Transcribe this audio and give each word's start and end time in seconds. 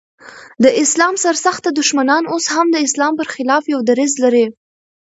د 0.63 0.65
اسلام 0.83 1.15
سر 1.23 1.35
سخته 1.45 1.69
دښمنان 1.79 2.23
اوس 2.33 2.45
هم 2.55 2.67
د 2.71 2.77
اسلام 2.87 3.13
پر 3.19 3.27
خلاف 3.33 3.63
يو 3.73 3.79
دريځ 3.89 4.13
لري. 4.23 4.45